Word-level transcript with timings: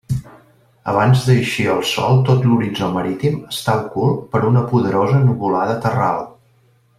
Abans 0.93 1.25
d'eixir 1.27 1.65
el 1.73 1.83
sol 1.89 2.17
tot 2.29 2.47
l'horitzó 2.47 2.89
marítim 2.95 3.37
està 3.57 3.77
ocult 3.85 4.25
per 4.33 4.43
una 4.51 4.65
poderosa 4.73 5.21
nuvolada 5.29 5.77
terral. 5.85 6.27